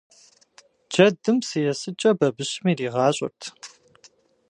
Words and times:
Джэдым 0.89 1.37
псы 1.41 1.57
есыкӀэ 1.71 2.11
бабыщым 2.17 2.65
иригъащӀэрт. 2.71 3.41